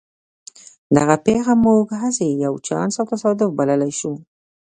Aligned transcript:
دغه 0.97 1.15
پېښه 1.25 1.53
موږ 1.65 1.85
هسې 2.01 2.25
یو 2.45 2.53
چانس 2.67 2.93
او 3.01 3.05
تصادف 3.11 3.49
بللای 3.57 3.91
شو 3.99 4.13